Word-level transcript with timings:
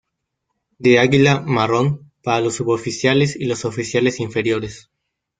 De 0.79 0.97
águila, 0.97 1.41
marrón, 1.45 2.11
para 2.23 2.41
los 2.41 2.55
suboficiales 2.55 3.35
y 3.35 3.45
los 3.45 3.65
oficiales 3.65 4.19
inferiores. 4.19 4.89